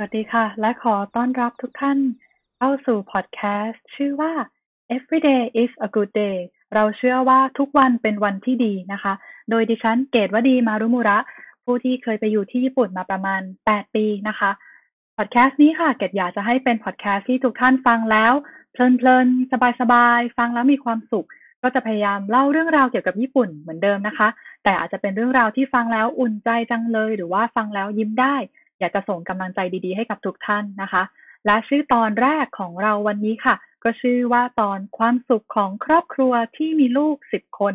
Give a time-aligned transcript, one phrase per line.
[0.00, 1.98] สวัสดีค่ะ และขอต้อนรับทุกท่าน
[2.58, 4.32] เข้าสู่พอดแคสต์ชื่อว่า
[4.96, 6.36] Every day is a good day
[6.74, 9.12] เราเชื่อว่าทุกวันเป็นวันที่ดีนะคะ
[9.50, 11.18] โดยดิฉันเกตวดีมารุมุระ
[11.64, 13.40] ผู้ที่เคยไปอยู่ที่ญี่ปุ่นมาประมาณ
[13.70, 14.50] 8 ปีนะคะ
[15.16, 18.32] พอดแคสต์นี้ค่ะเกตอยากจะให้เป็นพอดแคสต์ที่ทุกท่านฟังแล้ว
[18.72, 21.26] เพลินๆ สบายๆ ฟังแล้วมีความสุข
[21.62, 24.28] ก็จะพยายามเล่าเรื่องราวเกี่ยวกับญี่ปุ่นเหมือนเดิมนะคะ
[24.64, 28.36] แต่อาจจะเป็นเรื่องราวที่ฟังแล้วอุ่นใจจังเลย หรือว่าฟังแล้วยิ้มได้
[28.80, 31.02] อยากจะส่งกำลังใจดีๆ ให้กับทุกท่านนะคะ
[31.46, 33.54] และชื่อตอนแรกของเราวันนี้ค่ะ
[33.84, 37.74] ก็ชื่อว่าตอนความสุขของครอบครัวที่มีลูกสิบคน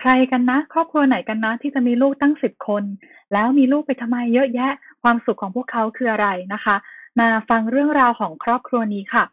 [0.00, 2.84] ใครกันนะ ครอบครัวไหนกันนะ ที่จะมีลูกตั้งสิบคน
[3.32, 4.72] แล้วมีลูกไปทำไมเยอะแยะ
[5.02, 6.76] ความสุขของพวกเขาคืออะไรนะคะ
[7.20, 9.24] มาฟังเรื่องราวของครอบครัวนี้ค่ะ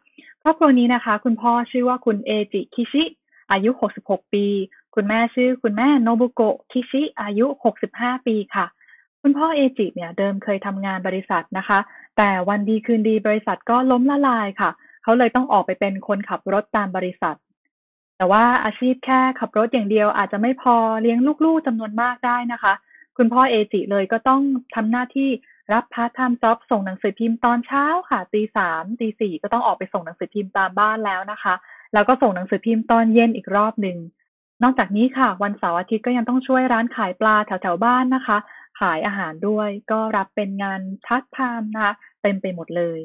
[0.42, 3.04] ครอบครัวนี้นะคะ คุณพ่อชื่อว่าคุณเอจิคิชิ
[3.50, 3.70] อายุ
[4.02, 4.46] 66 ปี
[4.94, 7.46] คุณแม่ชื่อคุณแม่โนบุโกะคิชิอายุ
[7.86, 8.66] 65 ปีค่ะ
[9.26, 11.78] คุณพ่อเอจิเนี่ยเดิมเคยทำงานบริษัทนะคะ
[12.16, 14.70] แต่วันดีคืนดีบริษัทก็ล้มละลายค่ะ
[15.02, 17.36] เขาเลยต้องออกไปเป็นคนขับรถตามบริษัท
[18.16, 22.72] แต่ว่าอาชีพแค่ขับรถอย่างเดียวอาจจะไม่พอเลี้ยงลูกๆจำนวนมากได้นะคะ
[23.16, 24.42] คุณพ่อเอจิเลยก็ต้อง
[24.74, 25.30] ทำหน้าที่
[25.72, 31.54] รับ part-time job ส่งหนังสือพิมพ์ตอนเช้าค่ะตีสามตีสี่ก็ต้องออกไปส่งหนังสือพิมพ์ตามบ้านแล้วนะคะ
[31.94, 33.98] แล้วก็ส่งหนังสือพิมพ์ตอนเย็นอีกรอบหนึ่ง
[34.62, 38.38] นอกจากนี้ค่ะ วันเสาร์อาทิตย์ก็ยังต้องช่วยร้านขายปลาแถวๆบ้านนะคะ
[38.80, 43.00] ขายอาหารด้วย ก็รับเป็นงานทัดทามนะคะเต็มไปหมดเลย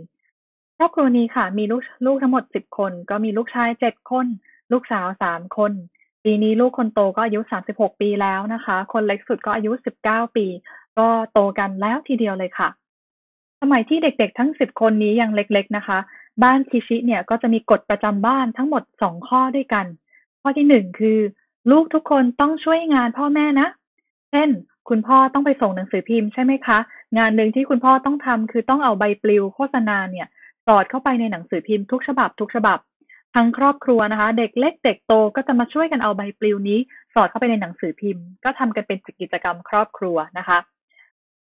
[0.77, 4.25] ครอบครัวนี้ค่ะ มีลูกลูกทั้งหมดสิบคน ก็มีลูกชายเจ็ดคน
[4.71, 5.71] ลูกสาวสามคน
[6.23, 10.45] ปีนี้ลูกคนโตก็อายุสามสิบหกปีแล้วนะคะ คนเล็กสุดก็อายุสิบเก้าปี
[10.97, 12.69] ก็โตกันแล้วทีเดียวเลยค่ะ
[13.61, 15.99] สมัยที่เด็กๆทั้งสิบคนนี้ยังเล็ก ๆนะคะ
[16.43, 19.85] บ้านคิชิเนี่ยก็จะมีกฎประจำบ้านทั้งหมดสองข้อด้วยกัน
[20.41, 21.19] ข้อที่หนึ่งคือ
[21.71, 23.67] ลูกทุกคนต้องช่วยงานพ่อแม่นะ
[24.31, 24.49] เช่น
[24.89, 26.77] คุณพ่อต้องไปส่งหนังสือพิมพ์ใช่ไหมคะ
[27.17, 30.27] งานหนึ่งที่คุณพ่อต้องทำคือต้องเอาใบปลิวโฆษณาเนี่ย
[30.65, 32.79] สอดเข้าไปในหนังสือพิมพ์ทุกฉบับ ทุกฉบับ
[33.35, 36.79] ทั้งครอบครัวนะคะ เด็กเล็กเด็กโตก็จะมาช่วยกันเอาใบปลิวนี้
[37.13, 40.57] สอดเข้าไปในหนังสือพิมพ์ ก็ทำกันเป็นกิจกรรมครอบครัวนะคะ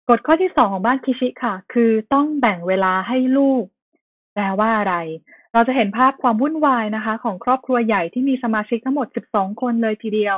[0.10, 3.64] กฎข้อที่สองของบ้านคิชิค่ะ คือต้องแบ่งเวลาให้ลูก
[4.34, 4.96] แปลว่าอะไร
[5.54, 10.38] เราจะเห็นภาพความวุ่นวายนะคะ ของครอบครัวใหญ่ที่มีสมาชิกทั้งหมด 12 คนเลยทีเดียว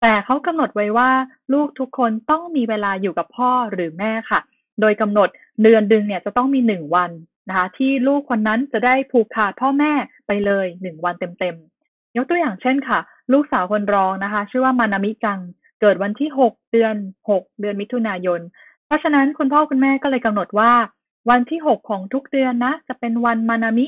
[0.00, 1.10] แต่เขากำหนดไว้ว่า
[1.52, 4.40] ลูกทุกคนต้องมีเวลาอยู่กับพ่อหรือแม่ค่ะ
[4.80, 5.28] โดยกำหนด
[5.62, 7.10] เดือนดึงเนี่ยจะต้องมีหนึ่งวัน
[7.48, 9.92] นะคะที่ลูกคนนั้นจะได้ผูกขาดพ่อแม่
[10.26, 12.98] ไปเลยหนึ่งวันเต็มๆยกตัวอย่างเช่นค่ะ
[13.32, 15.40] ลูกสาวคนรองนะคะ ชื่อว่ามานามิกัง
[15.80, 16.94] เกิดวันที่หกเดือน
[17.30, 18.40] หกเดือนมิถุนายน
[18.86, 20.72] เพราะฉะนั้นคุณพ่อคุณแม่ก็เลยกำหนดว่า
[21.30, 23.86] วันที่หกของทุกเดือนนะ จะเป็นวันมานามิ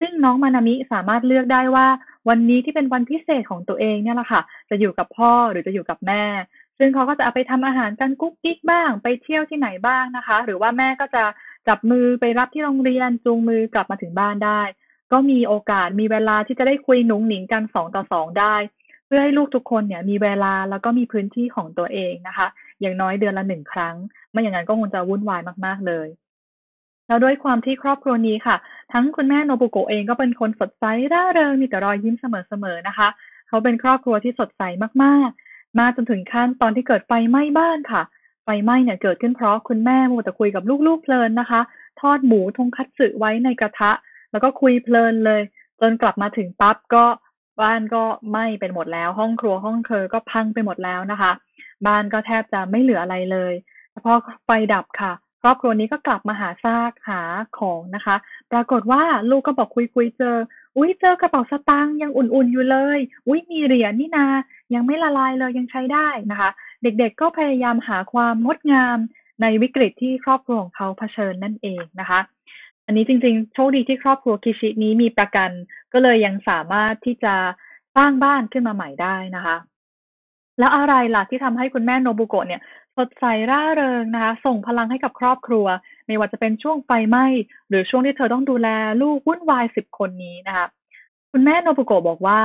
[0.00, 1.86] ซึ่งน้องมานามิสามารถเลือกได้ว่า
[2.28, 6.24] วันนี้ที่เป็นวันพิเศษของตัวเองเนี่ยแหละค่ะ จะอยู่กับพ่อหรือจะอยู่กับแม่
[6.78, 11.24] ซึ่งเขาก็จะเอาไปทำอาหารกันกุ๊กกิ๊กบ้าง ไปเที่ยวที่ไหนบ้างนะคะ หรือว่าแม่ก็จะ
[11.68, 14.62] จับมือไปรับที่โรงเรียนจูงมือกลับมาถึงบ้านได้
[15.12, 18.56] ก็มีโอกาสมีเวลาที่จะได้คุยหนุ่งหนิงกันสองต่อสองได้
[19.06, 22.46] เพื่อให้ลูกทุกคนเนี่ยมีเวลาแล้วก็มีพื้นที่ของตัวเองนะคะ
[22.80, 23.96] อย่างน้อยเดือนละหนึ่งครั้ง
[24.30, 26.08] ไม่อย่างนั้นก็คงจะวุ่นวายมาก ๆเลย
[27.08, 28.56] แล้วด้วยความที่ครอบครัวนี้ค่ะ
[28.92, 33.08] ทั้งคุณแม่โนบุโกะเองก็เป็นคนสดใสร่าเริงมีแต่รอยยิ้มเสมอๆนะคะ
[33.48, 34.62] เขาเป็นครอบครัวที่สดใส
[35.02, 38.02] มากๆ มาจนถึงขั้นตอนที่เกิดไฟไหม้บ้านค่ะ
[38.44, 41.60] ไฟไหม้เนี่ยเกิดขึ้นเพราะคุณแม่มัวแต่คุยกับลูกๆเพลินนะคะ
[42.00, 43.92] ทอดหมูทงคัตสึไว้ในกระทะ
[44.30, 45.42] แล้วก็คุยเพลินเลย
[45.80, 47.04] จนกลับมาถึงปั๊บก็
[47.60, 51.32] บ้านก็ไหม้เป็นหมดแล้ว ห้องครัวห้องเคอก็พังไปหมดแล้วนะคะ
[51.86, 53.54] บ้านก็แทบจะไม่เหลืออะไรเลย
[54.04, 55.12] พอไฟดับค่ะ
[55.42, 57.22] ครอบครัวนี้ก็กลับมาหาซากหา
[57.58, 58.16] ของนะคะ
[58.52, 60.36] ปรากฏว่าลูกก็บอกคุยคุยเจอ
[60.76, 64.26] อุ้ยเจอกระเป๋าสตางค์ยังอุ่นๆอยู่เลย อุ้ยมีเหรียญนี่นา
[64.74, 66.50] ยังไม่ละลายเลยยังใช้ได้นะคะ
[66.82, 68.98] เด็กๆก็พยายามหาความงดงาม
[69.42, 72.20] ในวิกฤตที่ครอบครัวของเขาเผชิญนั่นเองนะคะ
[72.86, 75.50] อันนี้จริงๆ โชคดีที่ครอบครัวคิชินี้มีประกัน
[75.92, 77.34] ก็เลยยังสามารถที่จะ
[77.96, 79.56] สร้างบ้านขึ้นมาใหม่ได้นะคะ
[80.58, 82.62] แล้วอะไรล่ะที่ทำให้คุณแม่โนบุโกะเนี่ย
[82.98, 85.66] สดใสร่าเริงนะคะ ส่งพลังให้กับครอบครัว
[86.06, 87.26] ไม่ว่าจะเป็นช่วงไฟไหม้
[87.68, 88.68] หรือช่วงที่เธอต้องดูแล
[89.02, 90.66] ลูกวุ่นวายสิบคนนี้นะคะ
[91.32, 92.40] คุณแม่โนบุโกะบอกว่า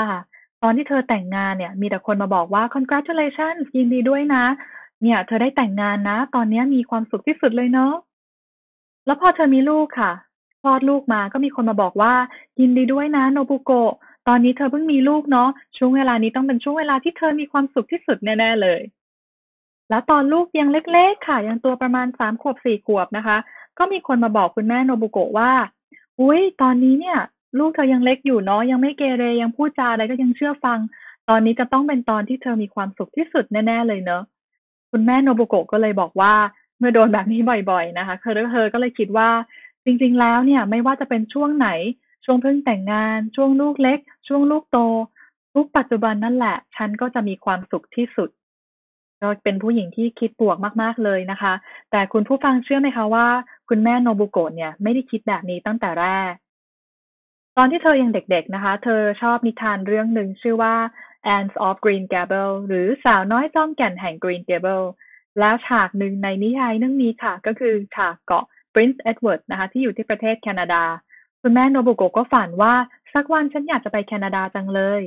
[0.63, 4.45] ตอนที่เธอแต่งงานเนี่ย มีแต่คนมาบอกว่า congratulations ยินดีด้วยนะ
[5.01, 7.94] เนี่ย เธอได้แต่งงานนะ ตอนนี้มีความสุขที่สุดเลยเนาะ
[9.06, 10.11] แล้วพอเธอมีลูกค่ะ
[10.61, 12.13] คลอดลูกมาก็มีคนมาบอกว่า
[12.59, 13.94] ยินดีด้วยนะโนบุโกะ
[14.27, 18.81] ตอนนี้เธอเพิ่งมีลูกเนาะช่วงเวลานี้ต้องเป็นช่วงเวลาที่เธอมีความสุขที่สุดแน่ๆเลย
[19.89, 23.38] แล้วตอนลูกยังเล็ก ๆ ค่ะ ยังตัวประมาณสามขวบสี่ขวบนะคะ
[23.77, 25.51] ก็มีคนมาบอกคุณแม่โนบุโกะว่า
[26.19, 27.19] อุ้ยตอนนี้เนี่ย
[27.59, 30.80] ลูกเธอยังเล็กอยู่เนาะยังไม่เกเรยังพูดจาอะไรก็ยังเชื่อฟัง
[31.30, 34.24] ตอนนี้จะต้องเป็นตอนที่เธอมีความสุขที่สุดแน่ๆเลยเนาะ
[34.91, 36.33] คุณแม่โนบุโกะก็เลยบอกว่า
[36.77, 37.41] เมื่อโดนแบบนี้
[37.71, 39.30] บ่อยๆนะคะเธอเธอก็เลยคิดว่า
[39.85, 41.69] จริง ๆ แล้วเนี่ยไม่ว่าจะเป็นช่วงไหน
[42.25, 44.77] ช่วงเพิ่งแต่งงาน ช่วงลูกเล็ก ช่วงลูกโต
[45.53, 48.30] ทุกปัจจุบันนั่นแหละ ฉันก็จะมีความสุขที่สุด
[49.23, 51.53] ก็เป็นผู้หญิงที่คิดบวกมากๆเลยนะคะ
[51.91, 53.27] แต่คุณผู้ฟังเชื่อไหมคะว่า
[53.69, 56.33] คุณแม่โนบุโกะเนี่ยไม่ได้คิดแบบนี้ตั้งแต่แรก
[57.57, 60.75] ตอนที่เธอยังเด็กๆนะคะ เธอชอบนิทานเรื่องหนึ่งชื่อว่า
[61.35, 64.85] Anne of Green Gables หรือสาวน้อยจอมแก่นแห่ง Green Gable
[65.39, 70.83] แล้วฉากหนึ่งในนิยายเรื่องนี้ค่ะ ก็คือฉากเกาะ Prince Edward นะคะ ที่อยู่ที่ประเทศแคนาดา
[71.41, 72.73] คุณแม่โนบุโกะก็ฝันว่า
[73.13, 75.01] สักวันฉันอยากจะไปแคนาดาจังเลย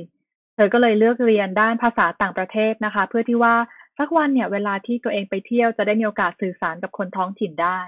[0.55, 3.55] เธอก็เลยเลือกเรียนด้านภาษาต่างประเทศนะคะ เพื่อที่ว่า
[3.97, 7.79] สักวันเนี่ยเวลาที่ตัวเองไปเที่ยวจะได้มีโอกาสสื่อสารกับคนท้องถิ่นได้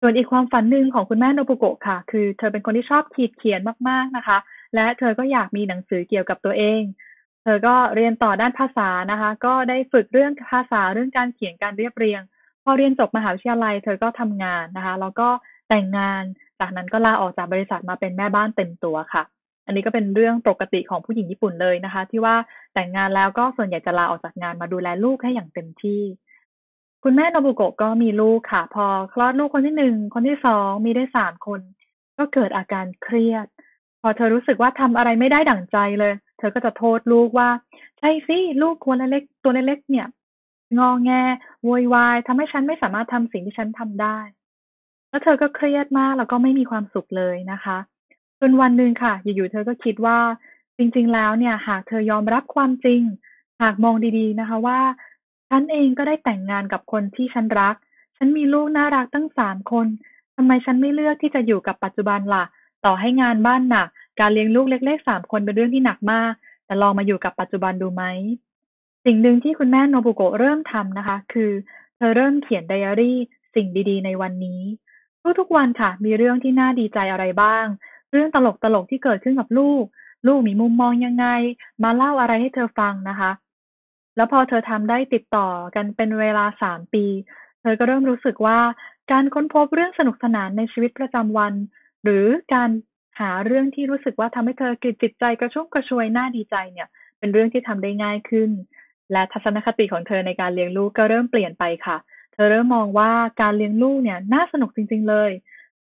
[0.00, 4.38] ส่วนอีกความฝันหนึ่งของคุณแม่โนบุโกะค่ะ คือเธอเป็นคนที่ชอบขีดเขียนมากๆนะคะ
[4.74, 6.82] และเธอก็อยากมีหนังสือเกี่ยวกับตัวเอง
[7.42, 12.20] เธอก็เรียนต่อด้านภาษานะคะ ก็ได้ฝึกเรื่องภาษาเรื่องการเขียนการเรียบเรียง
[12.64, 15.28] พอเรียนจบมหาวิทยาลัย เธอก็ทำงานนะคะ แล้วก็
[15.68, 16.22] แต่งงาน
[16.60, 19.22] จากนั้นก็ลาออกจากบริษัทมาเป็นแม่บ้านเต็มตัวค่ะ
[19.66, 22.36] อันนี้ก็เป็นเรื่องปกติของผู้หญิงญี่ปุ่นเลยนะคะ ที่ว่า
[22.74, 26.02] แต่งงานแล้วก็ส่วนใหญ่จะลาออกจากงานมาดูแลลูกให้อย่างเต็มที่
[27.04, 31.60] คุณแม่โนบุโกะก็มีลูกค่ะ พอคลอดลูกคนที่หนึ่งคนที่สองมีได้สามคน
[32.18, 33.46] ก็เกิดอาการเครียด
[34.00, 37.48] พอเธอรู้สึกว่าทำอะไรไม่ได้ดั่งใจเลย เธอก็จะโทษลูกว่า
[37.98, 40.06] ใช่สิลูกคนเล็กตัวเล็กเนี่ย
[40.78, 41.10] งอแง
[41.64, 44.18] โวยวายทำให้ฉันไม่สามารถทำสิ่งที่ฉันทำได้
[45.10, 47.78] แล้วเธอก็เครียดมากแล้วก็ไม่มีความสุขเลยนะคะ
[48.40, 50.18] จนวันหนึ่งค่ะ อยู่ๆเธอก็คิดว่า
[50.78, 53.02] จริงๆ แล้วเนี่ย หากเธอยอมรับความจริง
[53.62, 54.80] หากมองดีๆนะคะว่า
[55.48, 57.76] ฉันเองก็ได้แต่งงานกับคนที่ฉันรัก
[58.16, 59.86] ฉันมีลูกน่ารักตั้งสามคน
[60.36, 62.44] ทำไมฉันไม่เลือกที่จะอยู่กับปัจจุบันล่ะ
[62.84, 63.88] ต่อให้งานบ้านหนัก
[64.20, 66.32] การเลี้ยงลูกเล็กๆสามคนเป็นเรื่องที่หนักมาก
[66.66, 68.04] แต่ลองมาอยู่กับปัจจุบันดูไหม
[69.04, 71.50] สิ่งหนึ่งที่คุณแม่โนบุโกะเริ่มทำนะคะ คือ
[71.96, 73.18] เธอเริ่มเขียนไดอารี่
[73.54, 74.60] สิ่งดีๆ ในวันนี้
[75.38, 77.66] ทุกๆวันค่ะ มีเรื่องที่น่าดีใจอะไรบ้าง
[78.12, 79.84] เรื่องตลกตลกที่เกิดขึ้นกับลูก
[80.26, 81.26] ลูกมีมุมมองยังไง
[81.84, 83.30] มาเล่าอะไรให้เธอฟังนะคะ
[84.16, 87.04] แล้วพอเธอทำได้ติดต่อกันเป็นเวลาสามปี
[87.60, 88.58] เธอก็เริ่มรู้สึกว่า
[89.12, 91.54] การค้นพบเรื่องสนุกสนานในชีวิตประจำวัน
[92.04, 92.70] หรือการ
[93.20, 98.50] หาเรื่องที่รู้สึกว่าทำให้เธอกิจิตใจกระชุ่มกระชวยน่าดีใจเนี่ย เป็นเรื่องที่ทำได้ง่ายขึ้น
[99.12, 101.96] และทัศนคติของเธอในการเลี้ยงลูกก็เริ่มเปลี่ยนไปค่ะ
[102.32, 103.10] เธอเริ่มมองว่า
[103.40, 105.30] การเลี้ยงลูกเนี่ยน่าสนุกจริง ๆ เลย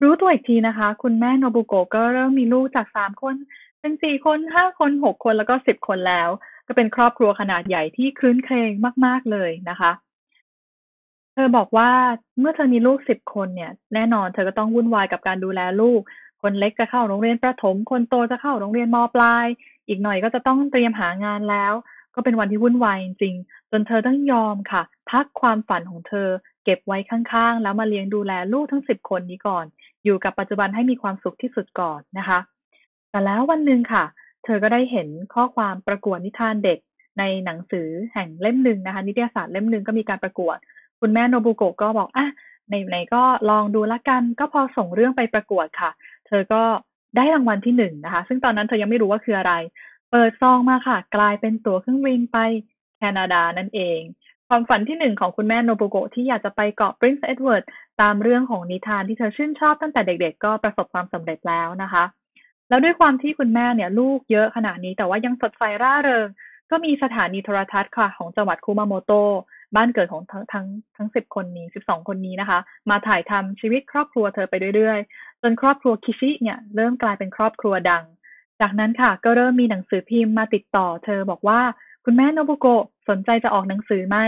[0.02, 3.34] รู้ตัวอีกทีนะคะ คุณแม่โนบุโกะก็เริ่มมีลูกจากสามคน
[3.80, 6.28] เป็นสี่คนห้าคนหกคนแล้วก็สิบคนแล้ว
[6.66, 8.70] ก็เป็นครอบครัวขนาดใหญ่ที่คลื้นเครง
[9.04, 9.92] มาก ๆเลยนะคะ
[11.34, 11.90] เธอบอกว่า
[12.40, 16.00] เมื่อเธอมีลูกสิบคนเนี่ย แน่นอนเธอก็ต้องวุ่นวายกับการดูแลลูก
[16.42, 19.46] คนเล็กจะเข้าโรงเรียนประถม คนโตจะเข้าโรงเรียนมปลาย
[19.88, 21.72] อีกหน่อยก็จะต้องเตรียมหางานแล้ว
[22.14, 23.34] ก็เป็นวันที่วุ่นวายจริง
[23.70, 26.28] จนเธอต้องยอมค่ะ พักความฝันของเธอ
[26.64, 29.64] เก็บไว้ข้างๆ แล้วมาเลี้ยงดูแลลูกทั้งสิบคนนี้ก่อน
[30.04, 32.38] อยู่กับปัจจุบันให้มีความสุขที่สุดก่อนนะคะ
[33.10, 34.04] แต่แล้ววันหนึ่งค่ะ
[34.44, 36.78] เธอก็ได้เห็นข้อความประกวดนิทานเด็ก
[37.18, 40.56] ในหนังสือแห่งเล่มหนึ่งนะคะ นิตยสารเล่มหนึ่งก็มีการประกวด
[41.00, 42.28] คุณแม่โนบุโกะก็บอกอะ
[42.70, 45.90] ในไหนก็ลองดูละกัน ก็พอส่งเรื่องไปประกวดค่ะ
[46.26, 46.62] เธอก็
[47.16, 49.52] ได้รางวัลที่หนึ่งนะคะ ซึ่งตอนนั้นเธอยังไม่รู้ว่าคืออะไร
[50.10, 52.38] เปิดซองมาค่ะ กลายเป็นตั๋วเครื่องบินไป
[52.98, 54.00] แคนาดานั่นเอง
[54.54, 57.64] ความฝันที่หนึ่งของคุณแม่โนบุโกะที่อยากจะไปเกาะ Prince Edward
[58.00, 62.04] ตามเรื่องของนิทานที่เธอชื่นชอบตั้งแต่เด็กๆ ก็ประสบความสำเร็จแล้วนะคะ
[62.68, 66.28] แล้วด้วยความที่คุณแม่เนี่ยลูกเยอะขนาดนี้แต่ว่ายังสดใสร่าเริง
[66.70, 69.12] ก็มีสถานีโทรทัศน์ค่ะของจังหวัดคุมาโมโต
[69.76, 70.66] บ้านเกิดของทั้งทั้ง
[70.96, 72.58] ทั้งสิบคนนี้สิบสองคนนี้นะคะ
[72.90, 78.04] มาถ่ายทำชีวิตครอบครัวเธอไปเรื่อยๆ จนครอบครัวคิชิเนี่ยเริ่มกลายเป็นครอบครัวดัง
[78.60, 81.60] จากนั้นค่ะก็เริ่มมีหนังสือพิมพ์มาติดต่อ เธอบอกว่า
[82.04, 84.18] คุณแม่โนบุโกะสนใจจะออกหนังสือไหม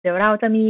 [0.00, 0.66] เดี๋ยวเราจะมี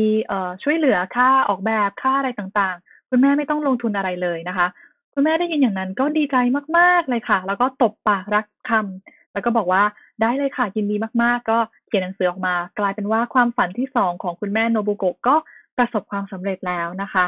[0.63, 4.67] ช่วยเหลือค่าออกแบบค่าอะไรต่างๆ คุณแม่ไม่ต้องลงทุนอะไรเลยนะคะ
[5.15, 6.37] คุณแม่ได้ยินอย่างนั้นก็ดีใจ
[6.79, 9.83] มากๆเลยค่ะ แล้วก็ตบปากรักคำแล้วก็บอกว่า
[10.23, 15.35] ได้เลยค่ะยินดีมากๆ ก็เขียนหนังสือออกมา กลายเป็นว่าความฝันที่สองของคุณแม่โนบุโกะก็
[15.77, 17.27] ประสบความสำเร็จแล้วนะคะ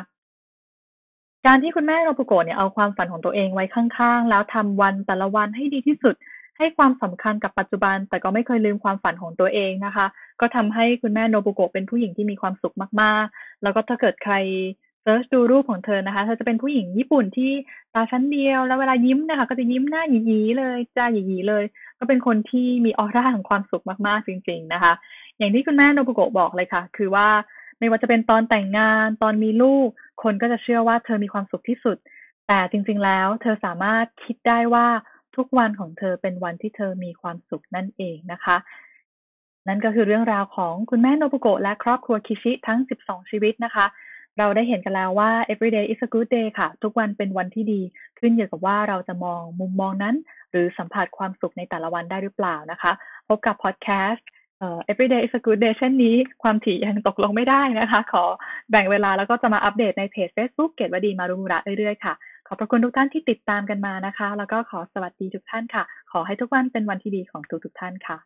[1.46, 6.14] การที่คุณแม่โนบุโกะเนี่ยเอาความฝันของตัวเองไว้ข้างๆ แล้วทำวันแต่ละวันให้ดีที่สุด
[6.58, 10.06] ให้ความสำคัญกับปัจจุบัน แต่ก็ไม่เคยลืมความฝันของตัวเองนะคะ
[10.40, 14.34] ก็ทำให้คุณแม่โนบุโกะเป็นผู้หญิงที่มีความสุขมากๆ แล้วก็ถ้าเกิดใคร
[15.02, 17.52] เซิร์ชดูรูปของเธอนะคะ เธอจะเป็นผู้หญิงญี่ปุ่นที่
[17.94, 21.64] ตาชั้นเดียว แล้วเวลายิ้มนะคะ ก็จะยิ้มหน้าหยีๆเลยจ้าหยีๆเลย
[21.98, 24.92] ก็เป็นคนที่มีออร่าของความสุขมากๆจริง ๆนะคะ
[25.38, 27.28] อย่างที่คุณแม่โนบุโกะบอกเลยค่ะ คือว่า
[27.78, 29.88] ไม่ว่าจะเป็นตอนแต่งงาน ตอนมีลูก
[30.22, 31.96] คนก็จะเชื่อว่าเธอมีความสุขที่สุด
[32.48, 34.86] แต่จริง ๆ แล้ว เธอสามารถคิดได้ว่า
[35.36, 38.56] ทุกวันของเธอเป็นวันที่เธอมีความสุขนั่นเองนะคะ
[39.68, 43.86] นั่นก็คือเรื่องราวของคุณแม่โนบุโกะและครอบครัวคิชิทั้ง 12 ชีวิตนะคะ
[44.38, 47.80] เราได้เห็นกันแล้วว่า every day is a good day ค่ะ ทุกวันเป็นวันที่ดี
[48.18, 50.16] ขึ้นอยู่กับว่าเราจะมองมุมมองนั้น
[50.50, 52.92] หรือสัมผัสความสุขในแต่ละวันได้หรือเปล่านะคะ
[53.28, 54.26] พบกับพอดแคสต์
[54.90, 58.24] every day is a good day เช่นนี้ความถี่ยังตกลงไม่ได้นะคะ ขอ
[58.70, 62.14] แบ่งเวลาแล้วก็จะมาอัปเดตในเพจ Facebook เกตวดีมารุมุระเรื่อยๆค่ะ
[62.48, 68.16] ขอบพระคุณทุกท่านที่ติดตามกันมานะคะ แล้วก็ขอสวัสดีทุกท่านค่ะ ขอให้ทุกวันเป็นวันที่ดีของทุกๆท่านค่ะ